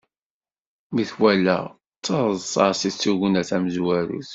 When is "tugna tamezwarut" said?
3.01-4.29